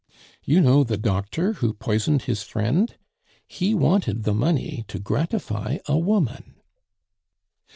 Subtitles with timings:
[0.43, 2.91] You know the doctor who poisoned his friend?
[3.47, 6.55] He wanted the money to gratify a woman."